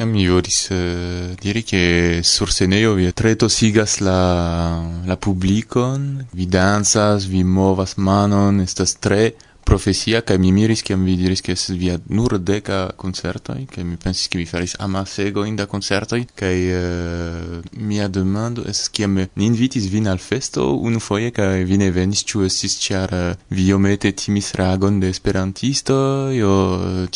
[0.00, 7.44] Io volis uh, diri che sursenejo vi tre sigas la, la publicon, vi danzas, vi
[7.44, 9.34] movas manon, estas tre
[9.64, 13.96] profesia kaj mi miris kiam vi diris ke estas via nur deka koncertoj kaj mi
[13.96, 19.46] pensis ke vi faris amasegojn da koncertoj kaj uh, eh, mia demando estas kiam ni
[19.46, 24.12] invitis vin al festo unufoje kaj vi ne venis ĉu estis ĉar uh, vi iomete
[24.12, 26.56] timis reagon de esperantistoj o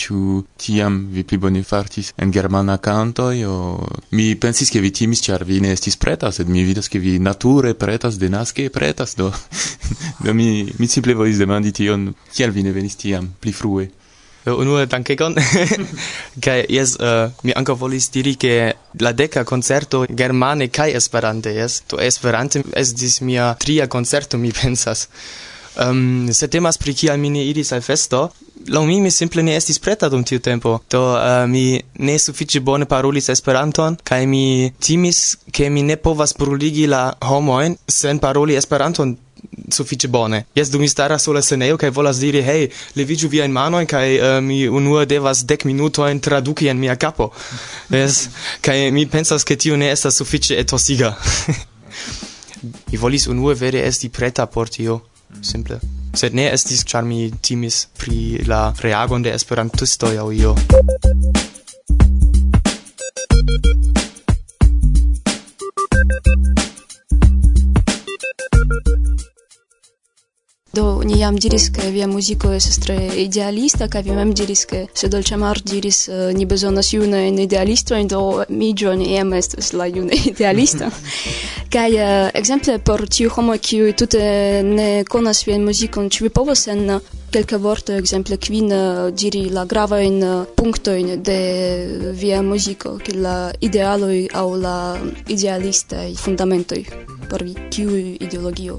[0.02, 3.56] ĉu tiam vi pli bone fartis en germana kantoj o
[4.10, 7.18] mi pensis ke vi timis ĉar vi ne estis preta sed mi vidas ke vi
[7.18, 9.32] nature pretas denaske pretas do
[10.24, 13.88] do mi mi simple volis demandi tion kiel vi ne venis tiam pli frue?
[14.44, 15.38] Uh, unue dankegon.
[16.44, 21.80] kaj jes uh, mi ankaŭ volis diri ke la deka koncerto germane kaj esperante jes.
[21.88, 25.08] Do esperante estis mia tria koncerto mi pensas.
[25.76, 28.28] Um, se temas pri kial mi ne iris al festo,
[28.70, 30.76] laŭ mi mi simple ne estis preta dum tiu tempo.
[30.90, 35.96] Do uh, eh, mi ne sufiĉe bone parolis Esperanton kaj mi timis ke mi ne
[35.96, 39.16] povas bruligi la homojn sen paroli Esperanton
[39.70, 40.44] suffice bone.
[40.54, 44.06] Jes, du mi staras sur la scenejo kaj volas diri, hej, leviĝu viajn manojn kaj
[44.18, 47.30] uh, mi unue devas dek minutojn traduki en mia kapo.
[47.90, 48.28] Jes,
[48.64, 51.14] kaj mi pensas ke tio ne estas sufiĉe etosiga.
[52.90, 55.00] mi volis unue vere esti preta por tio,
[55.42, 55.80] simple.
[56.14, 60.54] Sed ne estis, ĉar mi timis pri la reagon de esperantistoj aŭ io.
[70.74, 74.80] Do ni jam diris ke via muziko estas tre idealista kaj vi mem diris ke
[74.94, 80.18] se Dolĉamar diris uh, ni bezonas junajn idealistojn do mi John jam estas la juna
[80.32, 80.90] idealisto.
[81.70, 84.24] kaj uh, ekzemple por tiu homo kiu tute
[84.64, 86.98] ne konas vian muzikon ĉu vi povas en
[87.34, 90.20] kelka vorto ekzemple kvin eh, diri la gravajn
[90.56, 91.38] punktojn de
[92.20, 94.76] via muziko ke la idealoj aŭ la
[95.26, 96.84] idealistaj fundamentoj
[97.30, 98.78] por vi kiu ideologio.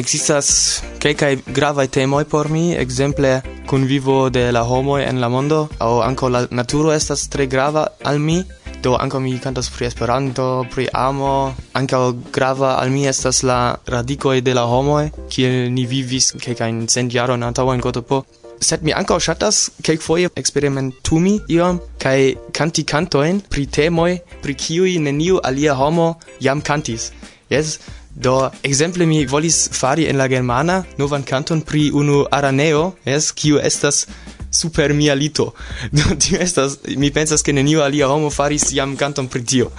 [0.00, 5.68] Ekzistas kelkaj multaj gravaj temoj por mi, ekzemple kunvivo de la homoj en la mondo,
[5.78, 8.42] aŭ ankaŭ la naturo estas tre grava al mi,
[8.82, 14.40] do ankaŭ mi kantas pri Esperanto, pri amo, ankaŭ grava al mi estas la radikoj
[14.40, 18.24] de la homoj, kiel ni vivis kelkajn cent jarojn antaŭ en Gotopo.
[18.60, 25.40] sed mi ankaŭ ŝatas kelkfoje eksperimentumi iom kaj kanti kantojn pri temoj pri kiuj neniu
[25.42, 27.12] alia homo jam kantis.
[27.50, 27.78] Jes,
[28.20, 33.56] Do, exemple mi volis fari en la germana novan canton pri unu araneo, es, kiu
[33.64, 34.02] estas
[34.50, 35.52] super mia lito.
[35.96, 39.70] Do tio estas mi pensas ke neniu alia homo faris jam canton pri tio.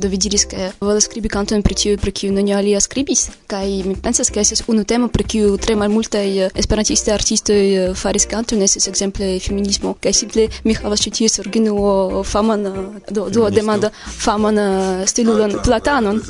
[0.00, 3.66] Do vi diris ke volas skribi canton pri tio pri kiu neniu alia skribis kaj
[3.84, 8.26] mi pensas ke estas unu temo pri kiu tre malmultaj eh, esperantistaj artistoj eh, faris
[8.30, 12.68] canton estas ekzemple feminismo kaj simple mi havas ĉi tie sorgino eh, faman
[13.10, 14.58] do do demanda faman
[15.06, 16.20] stilulon platanon.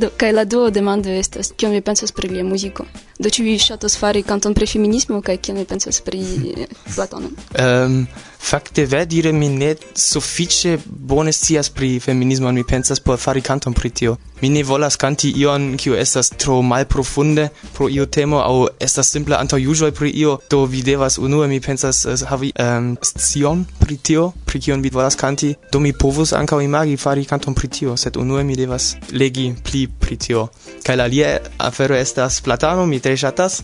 [0.00, 2.86] Do, kaj la dua demando estas, kion vi pensas pri lia muziko?
[3.20, 7.36] Do ĉu vi ŝatas fari kanton pri feminismo kaj kion vi pensas pri i Platonem.
[7.58, 8.06] Um,
[8.40, 13.90] Fakte vedire mi ne sufiĉe bone scias pri feminismo, mi pensas por fari kanton pri
[13.90, 14.16] tio.
[14.40, 19.36] Mi ne volas kanti ion kiu estas tro malprofunde pro io temo aŭ estas simple
[19.36, 24.32] antaŭjuĝoj pri io, do vi devas unue mi pensas eh, havi um, scion pri tio,
[24.46, 28.16] pri kion vi volas kanti, do mi povus ankaŭ imagi fari kanton pri tio, sed
[28.16, 30.48] unue mi devas legi pli pri tio.
[30.82, 33.62] Kaj la alia afero estas platano, mi tre ŝatas,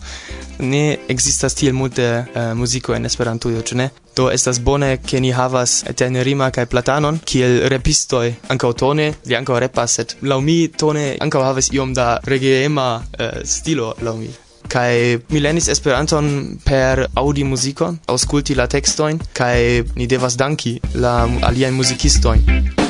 [0.59, 3.89] ne ekzistas tiel multe uh, muziko en Esperantujo, ĉu ne?
[4.17, 9.59] Do estas bone ke ni havas Tenerima kaj Platanon kiel repistoj ankaŭ tone, li ankaŭ
[9.61, 14.33] repas, sed laŭ mi tone ankaŭ havas iom da regeema uh, stilo laŭ mi
[14.67, 19.55] kai mi lernis Esperanton per audi muzikon, aŭskulti la tekstojn kaj
[19.95, 21.15] ni devas danki la
[21.51, 22.86] aliajn muzikistojn.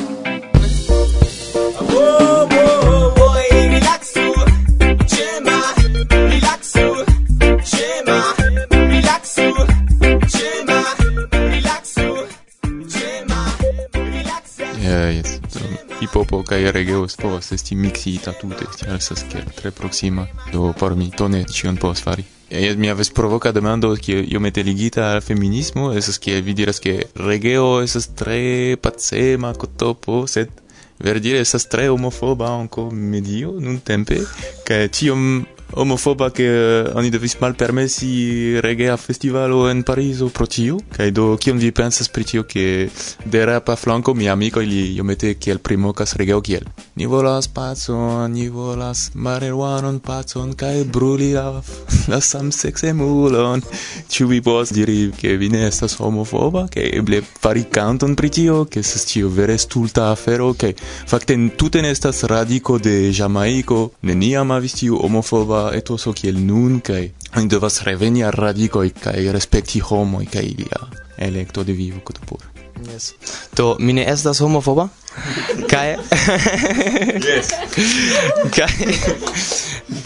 [16.12, 21.10] popo kai regeo povas esti mixita tute, tio estas ke tre proxima Do por mi
[21.10, 22.24] tone ĉion povas fari.
[22.50, 26.78] e mi aves provoca demando che io mette ligita al feminismo, estas che vi diras
[26.78, 30.48] che regeo estas tre pacema kotopo, sed
[30.96, 34.26] verdire estas tre homofoba anco medio nuntempe,
[34.64, 40.78] che tiom homofoba che uh, oni devis malpermesi a festivalo en Parizo pro tio.
[40.90, 42.90] Kai do kion vi pensas pri tio che
[43.24, 46.64] de rap a flanco mi amiko ili iomete kiel primokas o kiel?
[46.94, 51.62] Ni volas pacon ni volas marijuanon pacon kai bruli la,
[52.08, 53.62] la mulon
[54.08, 56.68] chi vi povas diri che vi ne estas homofoba?
[56.68, 61.80] Che eble fari kanton pri tio che se tio vere stulta afero che fakte tute
[61.80, 67.48] ne estas radiko de jamaico neniam avis tiu homofoba nova etoso kiel nun kaj oni
[67.50, 70.86] devas reveni al radikoj kaj respekti homoj kaj ilia
[71.18, 72.44] elekto de vivo kutopur.
[72.86, 73.12] Yes.
[73.56, 74.88] Do mi ne estas homofoba?
[75.72, 75.96] Kaj
[77.26, 77.50] Yes.
[78.56, 78.70] Kaj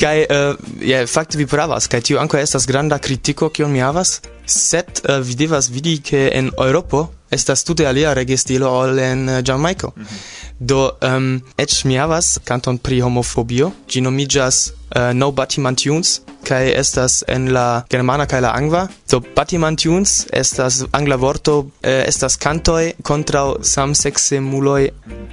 [0.01, 3.83] Kaj eh, uh, ja fakte vi pravas, kaj tio anko estas granda kritiko kion mi
[3.85, 9.29] havas, sed uh, vi devas vidi ke en Europo estas tute alia registilo ol en
[9.29, 9.93] eh, Jamaico.
[9.97, 10.43] Mm -hmm.
[10.59, 15.75] Do, ehm, um, ec mi havas canton pri homofobio, gi nomigas uh, eh, No Batiman
[15.75, 18.89] Tunes, kai estas en la germana kai la angva.
[19.11, 24.91] Do, Batiman Tunes estas angla vorto, eh, estas cantoi contra samsexe muloi,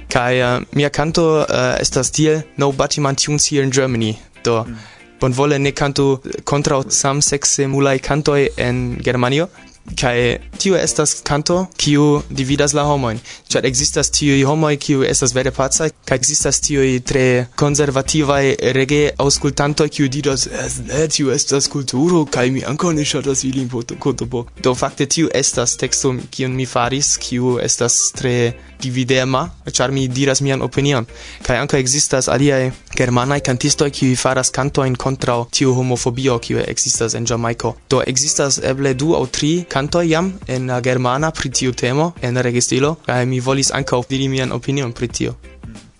[0.08, 1.46] kai uh, eh, mia canto uh,
[1.80, 4.18] estas tiel No Batiman Tunes here in Germany.
[4.44, 4.76] Do, mm.
[5.20, 9.48] bonvole ne canto contra samsexe mulai cantoi en Germanio,
[9.96, 13.18] kai tio estas canto kiu dividas la homoin
[13.48, 18.38] chat existas tio i homoi kiu estas vere paca kai existas tio i tre conservativa
[18.78, 20.48] rege aŭskultantoj kiu diros
[20.86, 25.76] ne tio estas kulturo kai mi ankon ne ŝatas ilin kotopo do fakte tio estas
[25.76, 31.06] teksto kiu mi faris kiu estas tre dividema char mi diras mian opinion.
[31.42, 34.50] Kai anka existas alia germana kantisto kiu faras
[34.86, 40.02] in contra tiu homofobio kiu existas en Jamajko do existas eble du au tri canto
[40.02, 44.92] iam en germana pri tiu temo en registilo kaj mi volis ankaŭ diri mian opinion
[44.92, 45.34] pri tio.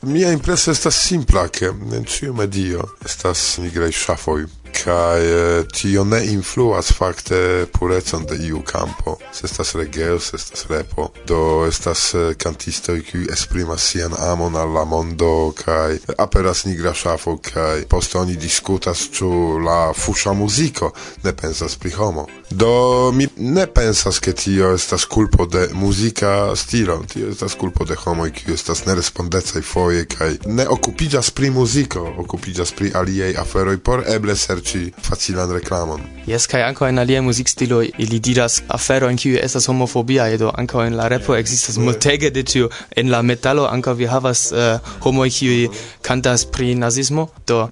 [0.02, 4.40] Mia impreso estas simpla, ke en ĉiu medio estas nigraj ŝafoj.
[4.70, 9.18] Kai eh, tio ne influas fakte purecon de iu campo.
[9.32, 11.10] Se estas regeo, se estas repo.
[11.26, 17.36] Do estas eh, cantisto kiu esprimas sian amon al la mondo kai aperas nigra ŝafo
[17.42, 20.92] kai poste oni diskutas ĉu la fuŝa muziko
[21.24, 22.26] ne pensas pri homo.
[22.50, 27.94] Do mi ne pensas ke tio estas kulpo de muzika stilo, tio estas kulpo de
[27.94, 34.04] homo kiu estas nerespondecaj foje kai ne okupiĝas pri muziko, okupiĝas pri aliaj aferoj por
[34.06, 36.00] eble ser serĉi facilan reklamon.
[36.28, 40.96] Yes, kai ankaŭ en aliaj muzikstiloj ili diras aferojn kiu estas homofobia edo ankaŭ en
[40.96, 45.70] la repo existas multege de tiu En la metalo anko vi havas uh, homoj kiu
[46.02, 47.68] kantas pri nazismo, do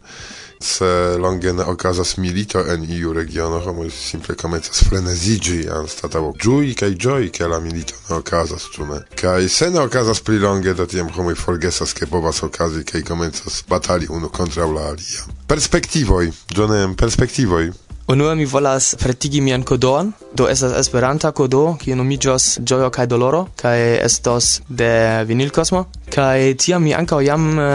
[0.60, 6.90] Se longe ne okazas milito en iu regiono, homo simple komencas freneziĝi anstataŭ ĝui kaj
[7.04, 9.00] ĝoji, ke la milito ne okazas, ĉu ne?
[9.20, 13.62] Kaj se ne okazas pli longe, do tiam homoj forgesas, ke povas okazi kaj komencas
[13.68, 15.28] batali unu kontraŭ la alia.
[15.48, 17.70] Perspektivoj, ĝonem, perspektivoj.
[18.08, 23.42] Unue mi volas pretigi mian kodon, do estas esperanta kodo, kiu nomiĝas Ĝojo kaj Doloro,
[23.60, 24.88] kaj estos de
[25.28, 25.82] Vinil Cosmo.
[26.14, 27.66] Kaj tiam mi ankaŭ jam uh,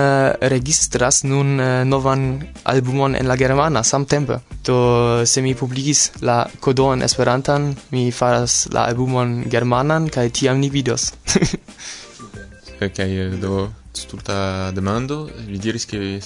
[0.55, 2.25] registras nun uh, novan
[2.63, 4.39] albumon en la germana samtempe.
[4.65, 10.73] Do se mi publikis la kodon esperantan, mi faras la albumon germanan, kaj tiam ni
[10.73, 11.11] vidos.
[12.79, 16.19] kaj okay, eh, do sur ta demande, lui diris que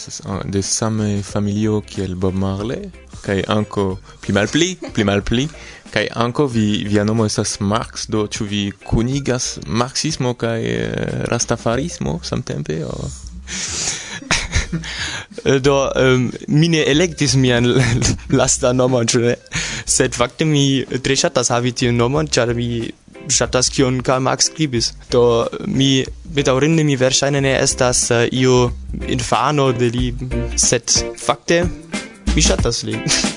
[0.46, 2.90] de same familio qui est Bob Marley,
[3.24, 5.50] qui est encore plus mal pli, plus mal pli,
[5.92, 11.24] qui est encore vi via nomo esas Marx, do tu vi kunigas marxismo kai euh,
[11.28, 13.10] rastafarismo samtempe o?
[15.64, 17.64] Do um, mine electis mian
[18.30, 19.38] lasta nomo tre
[19.86, 22.92] sed facte mi tre chatas habiti un nomo charmi
[23.34, 24.92] ŝatas kion Karl Marx skribis.
[25.12, 28.72] Do mi bedaŭrinde mi verŝajne ne estas eh, uh, io
[29.08, 30.12] infano de li,
[30.56, 31.64] sed fakte
[32.36, 33.04] mi ŝatas lin.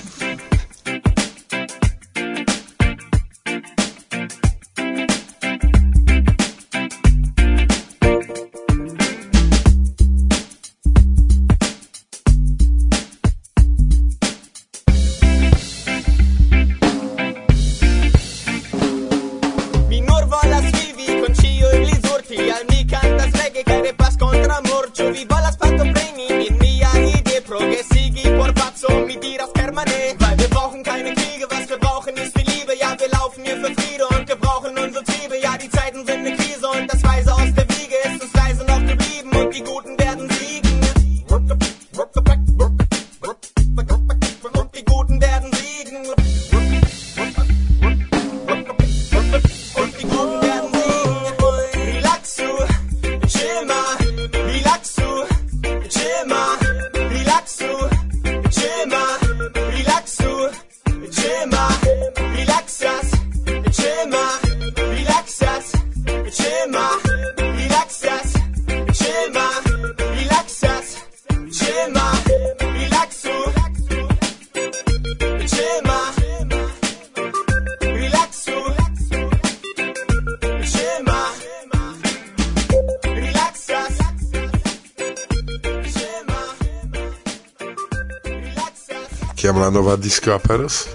[89.70, 90.86] nova disco aperos?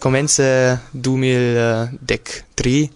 [0.00, 2.90] Comence 2013,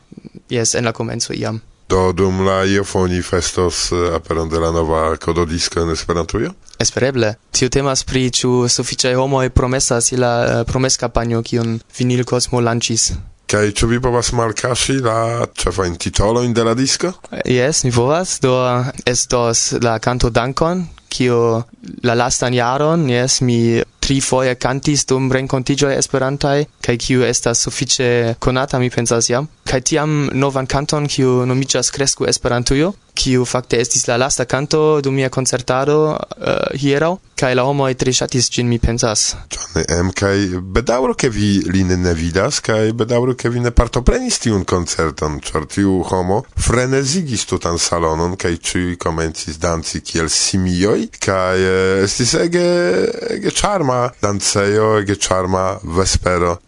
[0.48, 1.60] jes, en la comenzo iam.
[1.90, 6.52] Do dum la iofoni festos eh, aperon de la nova cododisco en Esperantujo?
[6.78, 7.34] Espereble.
[7.50, 13.10] Tio temas pri ĉu sufiĉaj homoj promesas la eh, promeskampanjo kiun Vinil Cosmo lanĉis.
[13.50, 17.10] Kaj ĉu vi povas malkaŝi la ĉefajn titolojn de la disko?
[17.32, 18.38] Eh, jes, mi povas.
[18.38, 18.54] Do
[19.02, 21.64] estos la kanto Dankon, kiu
[22.06, 28.34] la lastan jaron, jes, mi tri foje cantis dum rencontigioi esperantai, kai kiu estas suffice
[28.42, 29.46] conata, mi pensas jam.
[29.70, 35.14] Kai tiam novan canton, kiu nomicas Crescu Esperantujo, kiu fakte estis la lasta canto dum
[35.14, 39.34] mia concertado uh, eh, hierau, kai la homoi tre shatis gin, mi pensas.
[39.52, 44.40] John, em, kai bedauro ke vi lin ne vidas, kai bedauro ke vi ne partoprenis
[44.42, 51.60] tiun concerton, char tiu homo frenezigis tutan salonon, kai ciui comencis danci kiel simioi, kai
[51.60, 52.66] eh, estis ege,
[53.38, 56.58] ege charma ĉarma dancejo, ege charma vespero.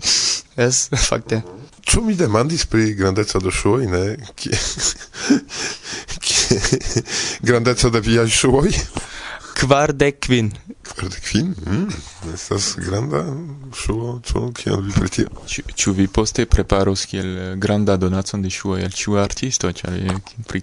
[0.57, 1.43] Es, fakte.
[1.83, 4.17] Ĉu mi demandis pri grandeco de ŝuoj, ne?
[4.37, 4.59] Kie...
[7.43, 8.71] grandeco de viaj ŝuoj?
[9.59, 10.53] Kvardek kvin.
[10.83, 11.55] Kvardek kvin?
[11.67, 11.89] Mm,
[12.35, 13.25] estas granda
[13.75, 15.29] ŝuo, ĉu kiel vi pri tio?
[15.49, 19.99] Ĉu vi poste preparos kiel granda donacon de ŝuoj al ĉiu artisto, ĉar
[20.49, 20.63] pri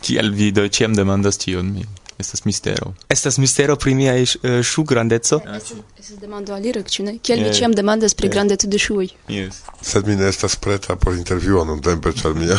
[0.00, 1.84] kiel vi do ĉiam demandas tion mi?
[2.20, 2.92] Estas mistero.
[3.08, 5.40] Estas mistero pri mia uh, shu grandeco.
[5.46, 5.60] Eh,
[5.98, 7.16] estas demando alira ĉu ne?
[7.24, 9.08] Kiel mi ĉiam demandas pri grandeco de ŝuoj.
[9.32, 9.62] Yes.
[9.92, 12.58] Sed mi ne estas preta por intervjuo nuntempe, ĉar mia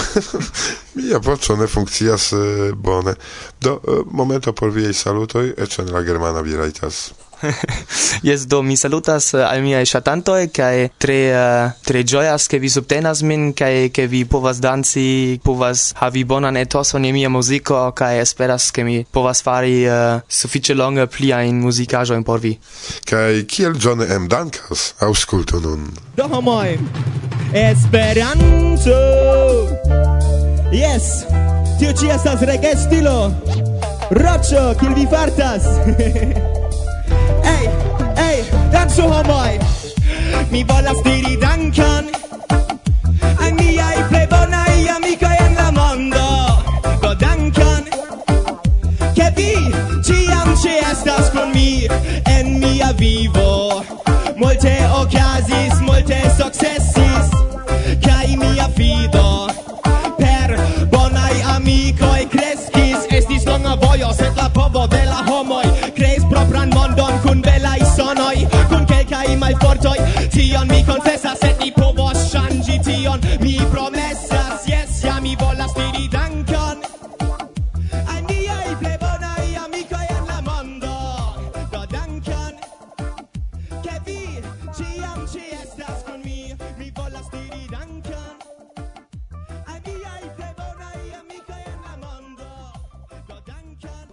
[0.93, 3.15] Mia voĉo ne funkcias eh, bone.
[3.61, 7.11] Do eh, momento por viaj salutoj, eĉ en la germana vi rajtas.
[8.23, 12.59] yes, do mi salutas eh, al mia shatanto e kai tre uh, tre joyas ke
[12.59, 17.91] vi subtenas min kai ke vi povas danci, povas havi bonan etoson je mia muziko
[17.95, 22.57] kai esperas ke mi povas fari uh, sufiĉe longe pliajn muzikaĵojn por vi.
[23.05, 24.27] Kai kiel John M.
[24.27, 24.93] dankas?
[24.99, 25.89] Aŭskultu nun.
[26.17, 26.77] Do homoj!
[27.53, 28.99] Esperanto!
[30.71, 31.25] Yes,
[31.79, 33.31] tio ci estas reggae stilo.
[34.09, 35.67] Rocio, kiel vi fartas?
[37.43, 37.65] Ej,
[38.15, 38.37] ej,
[38.71, 39.59] danzu homoj!
[40.51, 42.07] Mi volas diri dankan
[43.43, 46.27] al miaj plej bonaj amikoj en la mondo.
[47.03, 47.83] Do dankan
[49.15, 49.51] ke vi
[50.07, 51.87] ĉiam ĉeestas kun mi
[52.31, 53.83] en mia vivo.
[54.39, 55.75] Multe okazis,
[70.61, 71.10] on me confess.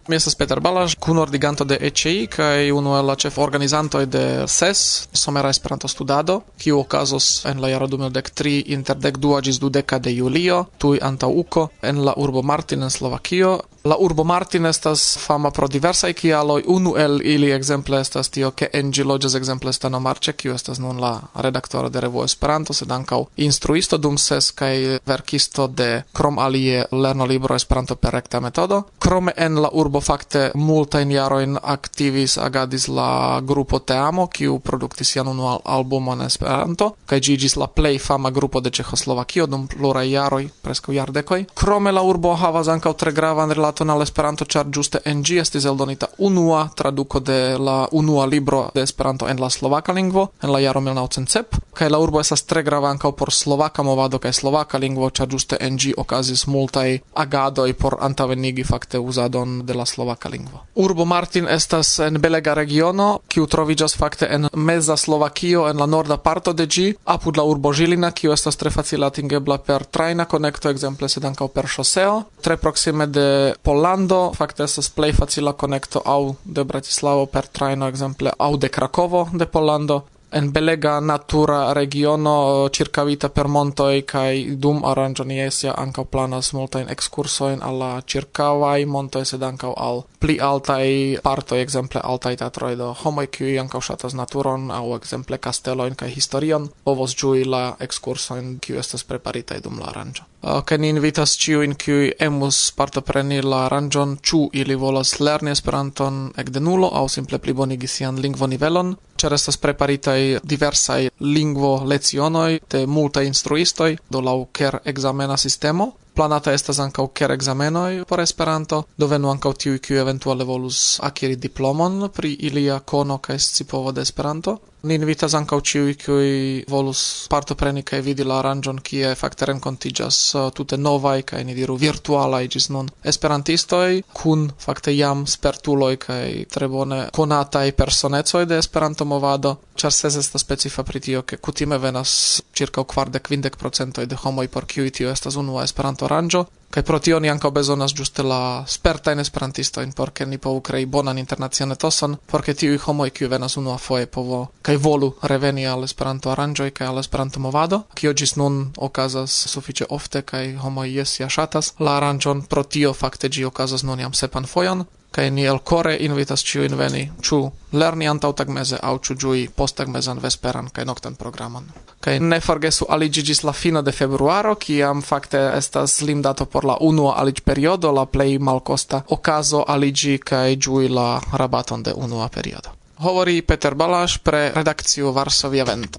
[0.08, 4.80] Mi estas Peter Balash, kunordiganto de ECI kaj unu el la ĉeforganizantoj de SES,
[5.12, 10.96] somera Esperanto-studado, kiu okazos en la jaro 2013 inter 12 ĝis 12 de julio, tuj
[11.04, 13.58] antaŭ Uko en la urbo Martin en Slovakio.
[13.84, 16.64] La urbo Martin estas fama pro diversaj kialoj.
[16.66, 20.80] Unu el ili ekzemple estas tio, ke en ĝi loĝas ekzemple Stano Marĉe, kiu estas
[20.82, 26.38] nun la redaktoro de revuo Esperanto, sed ankaŭ instruisto dum ses kaj verkisto de krom
[26.38, 28.82] alie lernolibro Esperanto per rekta metodo.
[28.98, 35.28] Krome en la urbo fakte multajn jarojn aktivis agadis la grupo Teamo, kiu produktis sian
[35.28, 40.44] unuan albumon Esperanto, kaj ĝi iĝis la plej fama grupo de Ĉeĥoslovakio dum pluraj jaroj,
[40.62, 41.44] preskaŭ jardekoj.
[41.54, 45.38] Krome la urbo havas ankaŭ tre gravan rilaton debaton al Esperanto, ĉar ĝuste en ĝi
[45.38, 50.52] estis eldonita unua traduko de la unua libro de Esperanto en la slovaka lingvo en
[50.52, 51.60] la jaro 1900.
[51.78, 55.56] kaj la urbo estas tre grava ankaŭ por slovaka movado kaj slovaka lingvo, ĉar ĝuste
[55.60, 60.64] en ĝi okazis multaj agadoj por antavenigi fakte uzadon de la slovaka lingvo.
[60.74, 66.16] Urbo Martin estas en belega regiono, kiu troviĝas fakte en meza Slovakio en la norda
[66.16, 70.70] parto de ĝi, apud la urbo Žilina, kiu estas tre facile atingebla per trajna konekto
[70.70, 76.34] ekzemple sed ankaŭ per ŝoseo, tre proksime de Pollando fakte estas plej facila konekto aŭ
[76.44, 83.28] de Bratislavo per trajno ekzemple aŭ de Krakovo de Pollando en belega natura regiono circavita
[83.28, 89.72] per montoi kai dum aranĝoniesia ankaŭ planas multajn ekskursojn al la ĉirkaŭaj montoj sed ankaŭ
[89.88, 90.88] al pli altaj
[91.24, 96.68] partoj ekzemple altaj teatroj do homoj kiuj ankaŭ ŝatas naturon aŭ ekzemple kastelojn kaj historion
[96.84, 100.28] povos ĝui la ekskursojn kiuj estas preparitaj dum la aranĝo.
[100.40, 105.50] Ah, Kaj ni invitas ciu in cui emus partopreni la aranjon ciu ili volas lerni
[105.50, 112.84] Esperanton ekde nulo aŭ simple plibonigi sian lingvonivelon, ĉar estas preparitai diversaj lingvo lecionoj de
[112.86, 119.06] multaj instruistoj, do lau ker examena sistemo, Planata estas ankaŭ ker ekzamenoj por Esperanto, do
[119.12, 124.56] venu ankaŭ tiuj kiuj eventuale volus akiri diplomon pri ilia kono kaj scipovo de Esperanto.
[124.82, 126.28] Ni invitas ankaŭ ĉiuj kiuj
[126.70, 131.74] volus partopreni kaj vidi la aranĝon kie fakte renkontiĝas uh, tute novaj kaj ni diru
[131.82, 139.04] virtualaj ĝis nun esperantistoj kun fakte jam spertuloj kaj tre bone konataj personecoj de Esperanto
[139.04, 142.14] movado, ĉar ses estas specifa pri tio ke kutime venas
[142.54, 146.98] ĉirkaŭ kvardek kvindek procentoj de homoj por kiuj tio estas unua Esperanto aranĝo kaj pro
[147.00, 151.72] tio ni ankaŭ bezonas ĝuste la spertajn esperantistojn por ke ni povu krei bonan internacian
[151.72, 156.70] etoson por ke tiuj homoj kiuj venas unuafoje povo kaj volu reveni al Esperanto aranĝoj
[156.76, 161.72] kaj al Esperanto movado kio ĝis nun okazas sufiĉe ofte kaj homoj jes ja ŝatas
[161.78, 162.42] la aranĝon.
[162.52, 167.10] Pro tio fakte ĝi okazas nun jam sepan fojon kai ni elkore invitas in veni,
[167.22, 171.64] ciu lerni antau tag meze au ciu giui post tag posttagmezan vesperan kaj noktan programon.
[172.00, 176.76] kai ne forgesu aliĝi ĝis la fino de februaro, kiam fakte estas limdato por la
[176.80, 182.70] unua aliĝperiodo, la plej malkosta okazo aliĝi kaj giui la rabaton de unua periodo.
[182.98, 185.98] Hovori Peter Balaš pre redakciu Varsovia Vento.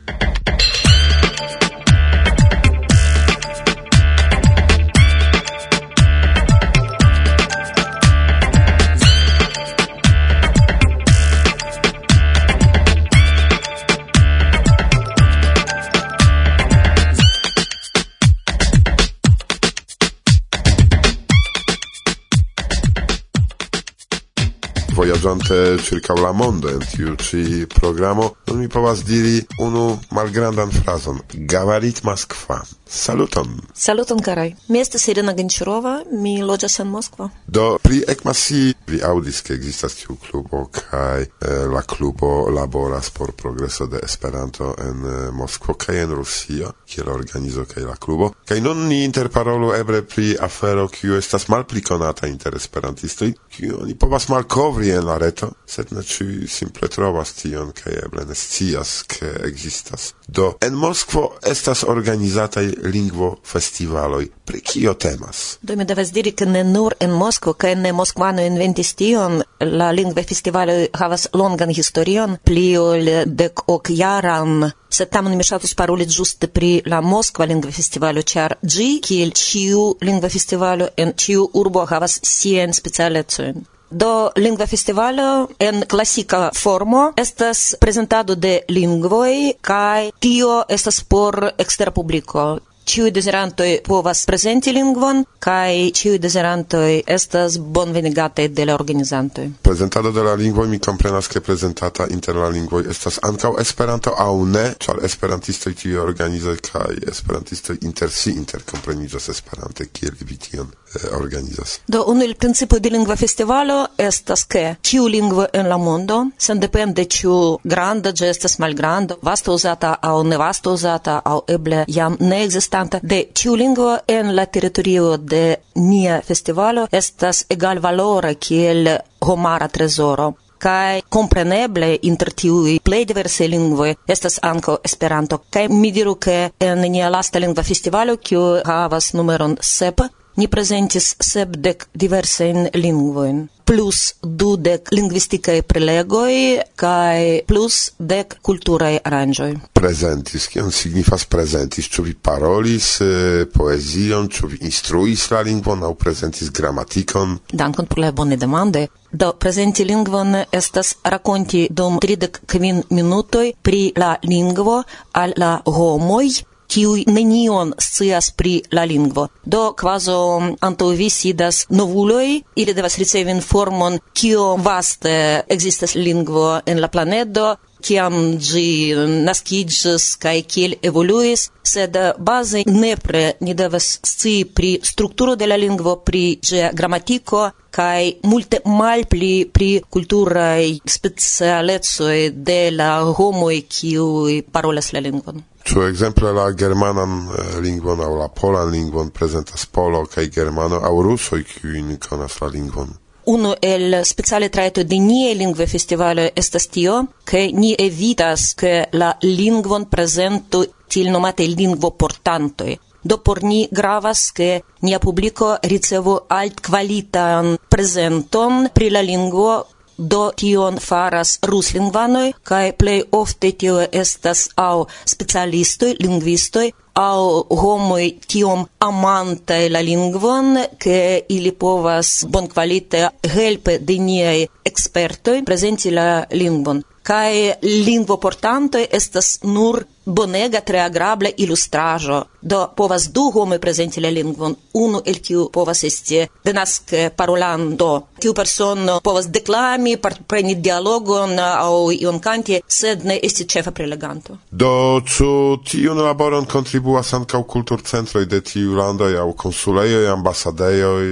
[24.99, 31.21] Voyagiante circa la mondo in tiu ci programo, non mi povas diri unu malgrandan frazon.
[31.31, 32.78] Gavarit Moskva.
[32.91, 33.61] Saluton.
[33.73, 34.55] Saluton carai.
[34.67, 37.29] Mi estas Irina Genčirova, mi loĝas en Moskvo.
[37.47, 41.29] Do pri Ekmasi vi aŭdis ke ekzistas tiu klubo kaj eh,
[41.69, 47.65] la klubo laboras por progreso de Esperanto en eh, Moskvo kaj en Rusio, kiel organizo
[47.69, 48.31] kaj la klubo.
[48.49, 53.95] Kaj nun ni interparolu eble pri afero kiu estas malpli konata inter esperantistoj, kiu oni
[53.95, 59.03] povas malkovri en la reto, sed ne ĉiuj simple trovas tion kaj eble ne scias
[59.05, 60.13] ke ekzistas.
[60.27, 64.29] Do en Moskvo estas organizataj lingvo festivaloi.
[64.45, 65.57] Pri kio temas?
[65.61, 69.91] Do mi devas diri, ke ne nur en Moskvo, kaj ne moskvano inventis tion, la
[69.91, 76.05] lingve festivaloj havas longan historion, pli ol dek ok jaran, Se tamen mi ŝatus paroli
[76.09, 81.85] ĝuste pri la Moskva lingva festivalo, ĉar ĝi kiel ĉiu lingva festivalo en ĉiu urbo
[81.91, 83.61] havas siajn specialecojn.
[83.91, 91.91] Do lingva festivalo en klasika formo estas prezentado de lingvoj kaj tio estas por ekstera
[91.91, 92.59] publiko
[92.89, 99.51] ciui desirantoi povas prezenti lingvon kaj ciui desirantoi estas bonvenigate de la organizantoi.
[99.61, 104.33] Presentado de la lingvoi mi comprenas che prezentata inter la lingvoi estas ankaŭ Esperanto aŭ
[104.45, 111.07] ne, ĉar esperantistoi kiuj organizoi kaj esperantistoi inter si interkompreniĝas Esperante kiel vi tion eh,
[111.19, 111.79] organizas.
[111.87, 117.05] Do unu il principio de lingva festivalo estas ke ciu lingvo en la mondo sendepende
[117.05, 122.43] ĉu granda ĝi estas malgranda, vaste usata aŭ ne vaste usata, aŭ eble jam ne
[122.79, 128.87] reprezentanta de ĉiu lingvo en la teritorio de nia festivalo estas egal valore kiel
[129.21, 135.37] homara trezoro kaj kompreneble inter tiui plej diversaj lingvoj estas anco Esperanto.
[135.49, 140.01] Kai mi diru ke en nia lasta lingva festivalo, kiu havas numeron sep,
[140.39, 146.33] ni presentis sepdek diversajn lingvojn plus dudek lingvistikaj prelegoj
[146.79, 149.51] kaj plus dek kulturaj aranĝoj.
[149.77, 151.85] Prezentis, kion signifas prezentis?
[151.93, 157.37] Ĉu vi parolis eh, poezion, ĉu vi instruis la lingvon aŭ prezentis gramatikon?
[157.53, 158.87] Dankon pro la bone demande.
[159.11, 164.81] Do prezenti lingvon estas rakonti dum 35 minutoj pri la lingvo
[165.13, 166.27] al la homoj
[166.69, 169.27] kiu nenion scias pri la lingvo.
[169.43, 170.19] Do quaso
[170.61, 175.15] anto vi sidas novuloi, ili devas ricevi informon kio vaste
[175.47, 178.93] existas lingvo en la planedo, kiam gi
[179.25, 185.95] naskiĝis kaj kiel evoluis, sed baze nepre ni devas scii pri strukturo de la lingvo,
[186.05, 192.17] pri ĝia gramatiko kaj multe malpli pri kulturaj specialecoj
[192.49, 195.43] de la homoj kiuj parolas la lingvon.
[195.69, 200.95] Ĉu ekzemple la germanan eh, lingvon aŭ la polan lingvon prezentas polo kaj germano aŭ
[201.05, 202.89] rusoj kiujn konas la lingvon?
[203.29, 209.11] Uno el speciale traito de nie lingve festivalo estas tio, che ni evitas che la
[209.21, 212.79] lingvon presento til nomate lingvo portantoi.
[213.03, 219.67] Do por ni gravas che nia publico ricevo alt qualitan presenton pri la lingvo
[219.99, 226.69] Do tion faras ruslingvanoj kaj plej ofte tio estas aŭ specialistoj, lingvistoj
[227.01, 235.43] au homoi tiom amantai la lingvon che ili povas bon qualite helpe de niai expertoi
[235.43, 236.81] presenti la lingvon.
[237.03, 244.09] Kai lingvo portantoi estas nur bonega tre agrabla ilustrajo do povas du homo prezenti la
[244.09, 244.55] lingvon.
[244.73, 248.07] Unu el kiu povas esti denaske parolando.
[248.19, 254.37] Tiu persono povas deklami partopreni dialogon aŭ ion kanti sed ne esti ĉefa preleganto.
[254.51, 255.31] Do ĉu
[255.69, 261.05] tiun laboron kontribuas ankaŭ kulturcentroj de tiu landoj aŭ konsulejoj ambasadejoj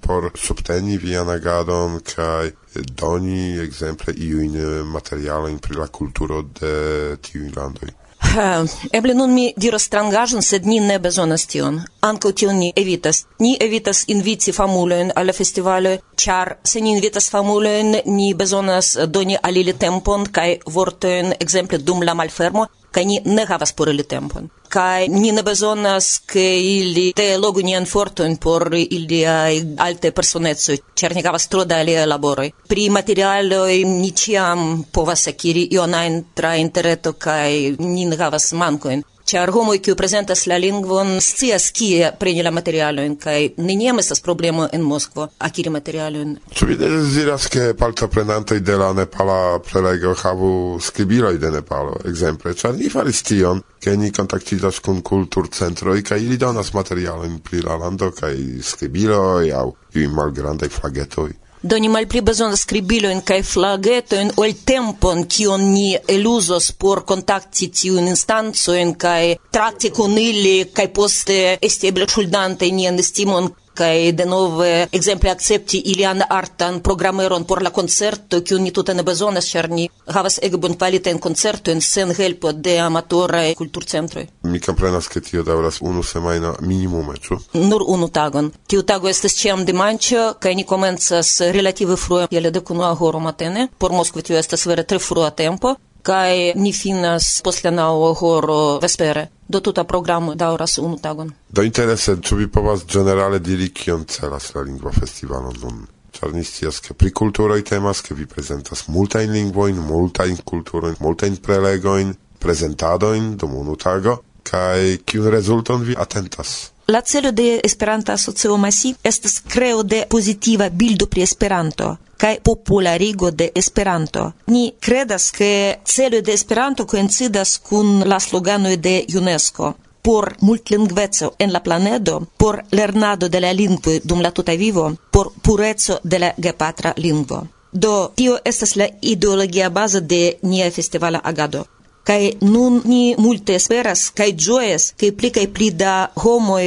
[0.00, 2.52] por subteni vian agadon kaj
[3.00, 4.54] doni ekzemple iujn
[4.92, 8.01] materialojn pri la kulturo de tiuj landoj?
[8.32, 8.64] Eh,
[8.96, 11.74] eble nun mi diras strangaĵon, sed ni ne bezonas tion.
[12.08, 13.18] Ankaŭ tion ni evitas.
[13.44, 15.92] Ni evitas inviti famulojn al la festivalo,
[16.24, 22.00] ĉar se ni invitas famulojn, ni bezonas doni al ili tempon kaj vortojn, ekzemple dum
[22.08, 24.48] la malfermo, kaj ni ne havas por ili tempon.
[24.72, 29.54] Kai ni ne bezonas ke ili te logu nian fortojn por iliaj
[29.86, 35.68] altaj personecoj ĉar ni havas tro da aliaj laboroj pri materialoi ni ciam povas akiri
[35.76, 41.20] ion ajn tra interreto kai ni ne havas mankoin Ĉar homoj kiuj prezentas la lingvon
[41.22, 46.32] scias kie preni la materialojn kaj neniam estas problemo en Moskvo akiri materialojn.
[46.58, 52.74] Ĉu vi deziras ke partoprenantoj de la nepala prelego havu skribiloj de Nepalo, ekzemple, ĉar
[52.74, 58.10] ni faris tion, ke ni kontaktiĝas kun kulturcentroj kaj ili donas materialojn pri la lando
[58.10, 58.34] kaj
[58.72, 61.30] skribiloj aŭ iuj malgrandaj flagetoj
[61.62, 68.94] doni malpli bezonas skribilojn kaj flagetojn ol tempon, kion ni eluzos por kontakti tiujn instancojn
[69.04, 75.30] kaj trakti kun ili kaj poste esti eble ŝuldantaj nian estimon kai de nove exemple
[75.30, 80.38] accepti ilian artan programeron por la concerto kiu ni tuta ne bezonas ĉar ni havas
[80.42, 86.54] ege bonkvalitajn koncertojn sen helpo de amatoraj kulturcentroj mi komprenas ke tio daŭras unu semajno
[86.60, 87.38] minimume ĉu?
[87.54, 88.50] Nur unu tagon.
[88.68, 93.68] Tiu tago estas ĉiam dimanĉo kaj ni komencas relative frue je la dekunu agoro matene
[93.78, 98.58] por Moskvo tio estas vere tre frua tempo kai ni finas post la naŭa horo
[98.82, 99.28] vespere.
[99.48, 101.32] Do tuta programo daŭras unu tagon.
[101.50, 105.84] Do interese, ĉu vi povas ĝenerale diri kion celas la lingva festivalo nun?
[106.12, 111.38] Ĉar ni scias, ke pri kulturoj temas, ke vi prezentas multajn lingvojn, multajn kulturojn, multajn
[111.44, 112.12] prelegojn,
[112.42, 116.71] prezentadojn dum unu tago, kaj kiun rezulton vi atentas?
[116.86, 123.30] La celo de Esperanta Asocio Masi estas creo de pozitiva bildo pri Esperanto kaj popularigo
[123.30, 124.32] de Esperanto.
[124.46, 131.52] Ni credas ke celo de Esperanto koincidas kun la sloganoj de UNESCO por multlingveco en
[131.52, 136.34] la planedo, por lernado de la lingvoj dum la tuta vivo, por pureco de la
[136.36, 137.46] gepatra lingvo.
[137.72, 141.66] Do tio estas la ideologia baza de nia festivala agado.
[142.02, 146.10] Kai nun ni multe esperas kai joyes kai pli kaj pli da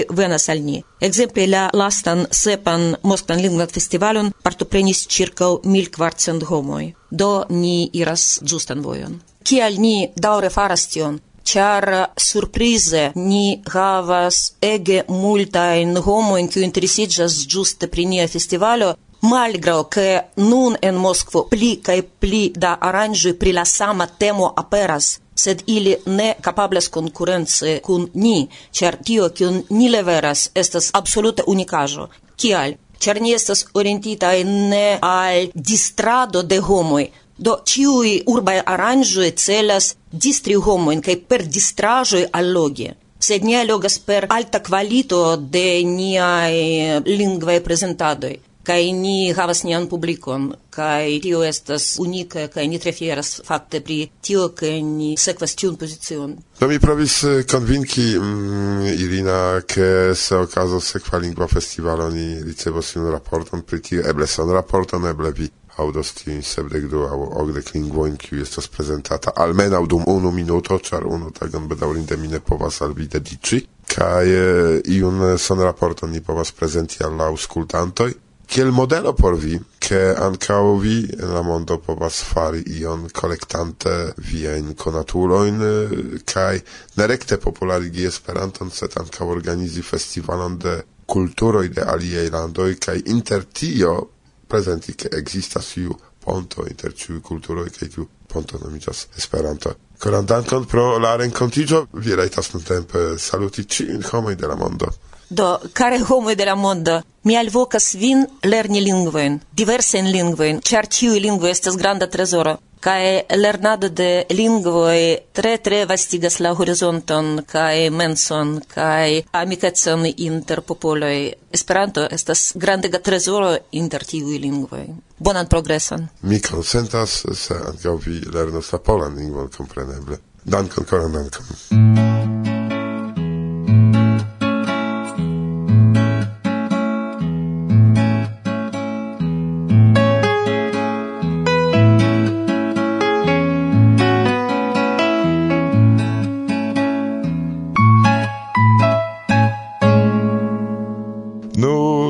[0.09, 0.83] venas al ni.
[1.01, 6.93] Ekzemple la lastan sepan Moskvan lingvan festivalon partoprenis ĉirkaŭ 1400 homoj.
[7.11, 9.19] Do ni iras ĝustan vojon.
[9.43, 11.19] Kial ni daŭre faras tion?
[11.45, 11.85] Ĉar
[12.17, 18.95] surprize ni havas ege multajn homojn kiuj interesiĝas ĝuste pri nia festivalo
[19.29, 25.11] malgraŭ ke nun en Moskvo pli kaj pli da aranĝoj pri la sama temo aperas
[25.35, 32.09] sed ili ne kapablas konkurenci cun ni, cer tio kiun ni leveras estas absolute unicajo.
[32.37, 32.75] Cial?
[32.99, 40.55] Cer ni estas orientitaj ne al distrado de homoi, do ciui urbaj aranĝoj celas distri
[40.55, 42.89] homoin, kaj per distraĵoj allogi.
[43.19, 50.49] Sed ni allogas per alta qualito de niai lingvaj presentadoi kai ni havas nian publikon,
[50.73, 55.77] kai tio estas unika, kai ni tre fieras fakte pri tio, ke ni sekvas tiun
[55.79, 56.35] pozicion.
[56.59, 62.95] Do mi provis eh, convinki mm, Irina, ke se okazo sekva lingua festivalo ni ricevos
[62.95, 67.73] un raporton pri tio, eble son raporton, eble vi audos tiun sebdek du au ogdek
[67.75, 72.81] lingvoin, kiu estas prezentata almena dum unu minuto, char unu tagon bedaurinde mi ne povas
[72.81, 78.13] al vi dediĉi kaj eh, iun eh, son raporton ni povas prezenti al la aŭskultantoj
[78.45, 84.73] kiel modelo por vi, che ancao vi en la mondo povas fari ion collectante viain
[84.75, 86.61] conatuloin, eh, kai
[86.95, 94.11] nerecte popularigi Esperanton, sed ancao organizi festivalon de culturoi de aliei landoi, kai inter tio
[94.47, 99.77] presenti che existas iu ponto inter ciui culturoi, kai tiu ponto nomigas Esperanto.
[99.97, 104.89] Coran dankon pro la rencontigio, vi raitas nun tempe saluti ciuin homoi de la mondo.
[105.29, 111.19] Do, care homoi de la mondo, mi alvocas vin lerni lingvoin, diversen lingvoin, char ciui
[111.19, 112.59] lingvoi estas granda trezoro.
[112.85, 114.99] Kai lernado de lingvoj
[115.33, 121.33] tre tre vastigas la horizonton kai menson kai amikecon inter popoloj.
[121.51, 124.85] Esperanto estas grandega trezoro inter tiuj lingvoj.
[125.17, 126.07] Bonan progreson.
[126.21, 130.21] Mi konsentas se ankaŭ vi lernos la polan lingvon kompreneble.
[130.43, 132.44] Dankon, koran dankon.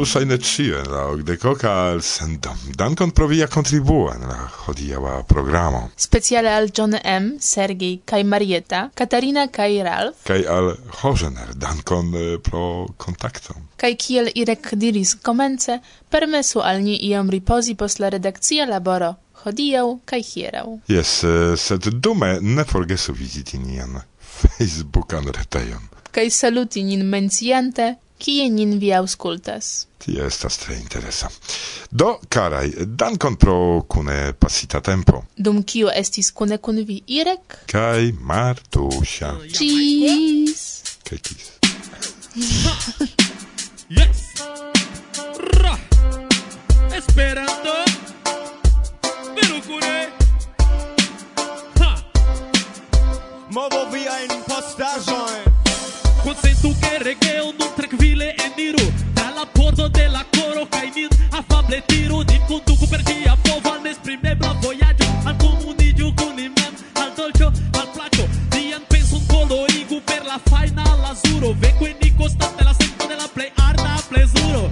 [0.06, 2.60] verŝajne ĉion la okdekoka elsendon.
[2.78, 5.80] Dankon pro via contribuo en la hodiaŭa programo.
[5.98, 10.22] Speciale al John M., Sergej kai Marieta, Katarina kai Ralf.
[10.28, 13.58] Kai al Hožener, dankon eh, pro contacto.
[13.82, 19.16] Kai kiel Irek diris komence, permesu al ni iom ripozi post la redakcia laboro.
[19.42, 20.68] Hodiaŭ kaj hieraŭ.
[20.94, 23.98] Jes, eh, sed dume ne forgesu viziti nian
[24.38, 25.90] Facebookan retejon.
[26.14, 29.88] Kai saluti nin menciante kie nin vi auscultas.
[29.98, 31.30] Tio estas tre interesa.
[31.90, 35.24] Do, carai, dankon pro cune pasita tempo.
[35.38, 37.58] Dum kio estis cune kun vi Irek?
[37.72, 39.34] Kai Martusia.
[39.54, 40.84] Cis!
[41.10, 41.52] Kai cis.
[43.90, 44.22] yes!
[45.62, 45.78] Ra!
[46.98, 47.76] Esperanto!
[49.36, 49.98] Veru kune!
[51.80, 51.92] Ha!
[53.52, 55.65] Movo via impostaĵojn!
[56.26, 61.44] Consentul che regheu nu trec e niru Tra la porto della coro ca nin a
[61.48, 67.52] fable tiru Din conduco per dia pova nesprimebla voyaggio Al comunidio con imem, al dolcio,
[67.80, 72.74] al placio Dien penso un colorigo per la faina all'azuro Vengo e Nico stante la
[72.74, 74.72] sento della play arda a plezuro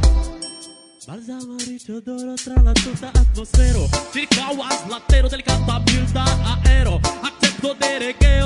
[1.05, 6.23] Balsamaricio d'oro tra la tutta atmosfero Circa un latero a bilda
[6.63, 6.99] aero.
[7.21, 8.42] Accepto de regeo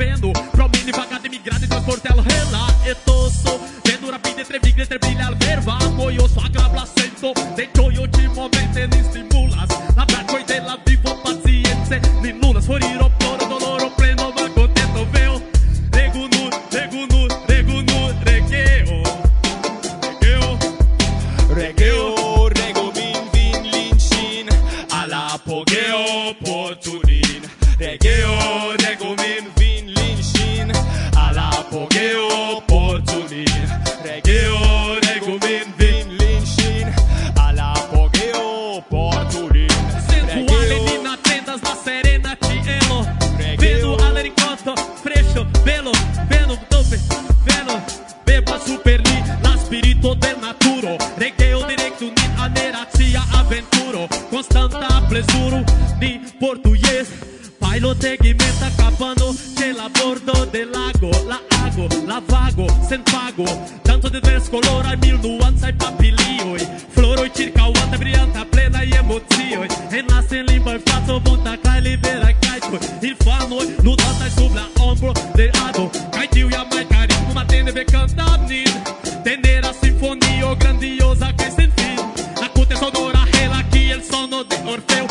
[0.00, 0.32] vendo.
[0.52, 6.26] Promen vaga de migrado e transportelo rela etoso Venura pide trevigre trebrile al verba Moio
[6.26, 9.68] sacra placento De toio ci momente ni stimulas.
[9.94, 15.42] La bracoi de la vivo pazienze Ni nulas foriro ploro doloro pleno va contento veo.
[15.92, 19.02] Regu nu, regu nu, regu nu regeo
[20.02, 20.58] Regeo
[21.54, 24.48] Regeo, rego vin, vin, lin, xin.
[24.90, 27.42] A la pogeo, potunin
[27.78, 29.59] Regeo, rego vin, vin
[31.70, 33.46] apogeo portunin
[34.02, 36.86] regeo regumin vin lin shin
[37.36, 39.70] alla apogeo portunin
[40.08, 43.06] sensuale ni na tendas da serena ti elo.
[43.58, 45.92] Vendo all'incontro fresco bello
[46.28, 46.98] bello dope
[47.44, 47.80] bello
[48.24, 50.96] beba super li la spirito del naturo.
[51.18, 55.62] Regeo directo ni aneratia aventuro constanta presuro
[56.00, 57.08] ni portugues
[57.60, 60.19] Pailo tegimenta capano, che labor
[62.28, 63.46] vago, sen pago.
[63.90, 66.60] Tanto de descoloraj mil nuancaj papilioj
[66.94, 69.66] Floroj ĉirkaŭanta brillanta plenaj emocioj
[69.98, 72.80] Enlasen limboj faco monta cai, cai kajkoj
[73.10, 75.90] Infanoj nudantaj sub la ombro de ado.
[76.14, 78.72] Kaj tiu jamajkarismo matene bekanta nin
[79.24, 81.98] Tenera sinfonio grandiosa cai, sen fin.
[82.44, 85.09] Acute sonora hela el sono de Orfeo.